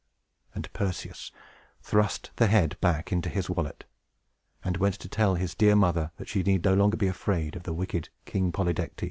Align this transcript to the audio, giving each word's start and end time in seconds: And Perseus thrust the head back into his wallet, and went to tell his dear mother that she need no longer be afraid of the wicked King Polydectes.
And 0.55 0.73
Perseus 0.73 1.31
thrust 1.83 2.31
the 2.37 2.47
head 2.47 2.75
back 2.81 3.11
into 3.11 3.29
his 3.29 3.51
wallet, 3.51 3.85
and 4.63 4.77
went 4.77 4.95
to 4.95 5.07
tell 5.07 5.35
his 5.35 5.53
dear 5.53 5.75
mother 5.75 6.09
that 6.17 6.27
she 6.27 6.41
need 6.41 6.63
no 6.65 6.73
longer 6.73 6.97
be 6.97 7.05
afraid 7.07 7.55
of 7.55 7.61
the 7.69 7.73
wicked 7.75 8.09
King 8.25 8.51
Polydectes. 8.51 8.99